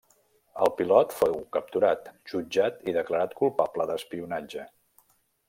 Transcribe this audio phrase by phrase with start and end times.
[0.67, 4.67] El pilot fou capturat, jutjat i declarat culpable d'espionatge.